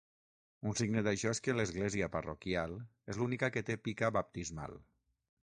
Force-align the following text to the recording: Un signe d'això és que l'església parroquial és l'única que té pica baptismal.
Un 0.69 0.77
signe 0.77 1.03
d'això 1.07 1.33
és 1.37 1.41
que 1.47 1.55
l'església 1.57 2.09
parroquial 2.15 2.73
és 3.15 3.21
l'única 3.21 3.51
que 3.59 3.65
té 3.69 3.79
pica 3.85 4.13
baptismal. 4.19 4.77